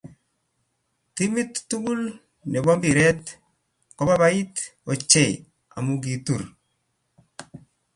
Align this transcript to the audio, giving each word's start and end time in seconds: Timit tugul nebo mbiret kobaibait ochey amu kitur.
Timit 1.15 1.53
tugul 1.69 2.01
nebo 2.51 2.71
mbiret 2.77 3.23
kobaibait 3.97 4.53
ochey 4.91 5.31
amu 5.75 5.93
kitur. 6.03 6.41